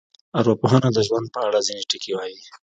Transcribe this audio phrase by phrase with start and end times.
[0.39, 2.39] ارواپوهنه د ژوند په اړه ځینې ټکي وایي.